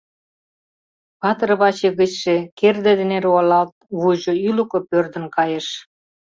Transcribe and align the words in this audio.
Патыр 1.19 1.51
ваче 1.59 1.89
гычше, 1.99 2.35
керде 2.59 2.91
дене 2.99 3.17
руалалт, 3.25 3.73
вуйжо 3.99 4.33
ӱлыкӧ 4.47 4.79
пӧрдын 4.89 5.25
кайыш... 5.35 5.67